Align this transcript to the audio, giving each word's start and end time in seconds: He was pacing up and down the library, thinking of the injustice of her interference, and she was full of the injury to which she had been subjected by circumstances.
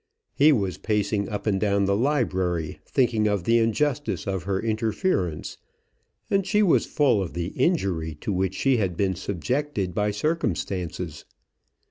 He 0.33 0.51
was 0.51 0.79
pacing 0.79 1.29
up 1.29 1.45
and 1.45 1.61
down 1.61 1.85
the 1.85 1.95
library, 1.95 2.79
thinking 2.87 3.27
of 3.27 3.43
the 3.43 3.59
injustice 3.59 4.25
of 4.25 4.45
her 4.45 4.59
interference, 4.59 5.59
and 6.27 6.43
she 6.43 6.63
was 6.63 6.87
full 6.87 7.21
of 7.21 7.35
the 7.35 7.49
injury 7.49 8.15
to 8.21 8.33
which 8.33 8.55
she 8.55 8.77
had 8.77 8.97
been 8.97 9.13
subjected 9.13 9.93
by 9.93 10.09
circumstances. 10.09 11.25